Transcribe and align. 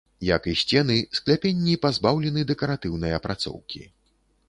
Як 0.27 0.45
і 0.51 0.55
сцены, 0.61 0.95
скляпенні 1.19 1.77
пазбаўлены 1.85 2.49
дэкаратыўнай 2.55 3.11
апрацоўкі. 3.23 3.81